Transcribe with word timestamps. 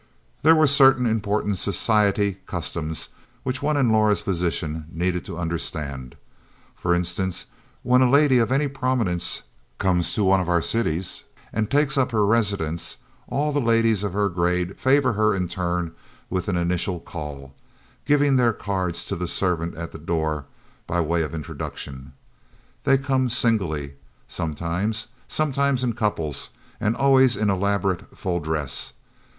There 0.41 0.55
were 0.55 0.65
certain 0.65 1.05
important 1.05 1.59
"society" 1.59 2.39
customs 2.47 3.09
which 3.43 3.61
one 3.61 3.77
in 3.77 3.91
Laura's 3.91 4.23
position 4.23 4.87
needed 4.91 5.23
to 5.25 5.37
understand. 5.37 6.15
For 6.75 6.95
instance, 6.95 7.45
when 7.83 8.01
a 8.01 8.09
lady 8.09 8.39
of 8.39 8.51
any 8.51 8.67
prominence 8.67 9.43
comes 9.77 10.11
to 10.15 10.23
one 10.23 10.39
of 10.39 10.49
our 10.49 10.59
cities 10.59 11.25
and 11.53 11.69
takes 11.69 11.99
up 11.99 12.09
her 12.13 12.25
residence, 12.25 12.97
all 13.27 13.51
the 13.51 13.61
ladies 13.61 14.03
of 14.03 14.13
her 14.13 14.27
grade 14.27 14.75
favor 14.75 15.13
her 15.13 15.35
in 15.35 15.47
turn 15.47 15.91
with 16.31 16.47
an 16.47 16.57
initial 16.57 16.99
call, 16.99 17.53
giving 18.03 18.37
their 18.37 18.53
cards 18.53 19.05
to 19.05 19.15
the 19.15 19.27
servant 19.27 19.75
at 19.75 19.91
the 19.91 19.99
door 19.99 20.45
by 20.87 20.99
way 20.99 21.21
of 21.21 21.35
introduction. 21.35 22.13
They 22.85 22.97
come 22.97 23.29
singly, 23.29 23.93
sometimes; 24.27 25.09
sometimes 25.27 25.83
in 25.83 25.93
couples; 25.93 26.49
and 26.79 26.95
always 26.95 27.37
in 27.37 27.51
elaborate 27.51 28.17
full 28.17 28.39
dress. 28.39 28.93